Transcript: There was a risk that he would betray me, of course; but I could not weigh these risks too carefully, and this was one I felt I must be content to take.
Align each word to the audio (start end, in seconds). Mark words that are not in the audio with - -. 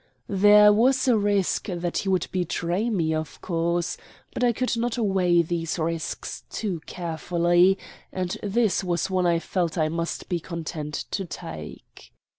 There 0.29 0.73
was 0.73 1.07
a 1.07 1.15
risk 1.15 1.67
that 1.67 1.99
he 1.99 2.09
would 2.09 2.25
betray 2.31 2.89
me, 2.89 3.13
of 3.13 3.39
course; 3.39 3.97
but 4.33 4.43
I 4.43 4.51
could 4.51 4.75
not 4.75 4.97
weigh 4.97 5.43
these 5.43 5.77
risks 5.77 6.43
too 6.49 6.79
carefully, 6.87 7.77
and 8.11 8.35
this 8.41 8.83
was 8.83 9.11
one 9.11 9.27
I 9.27 9.37
felt 9.37 9.77
I 9.77 9.89
must 9.89 10.27
be 10.27 10.39
content 10.39 11.05
to 11.11 11.25
take. 11.25 12.11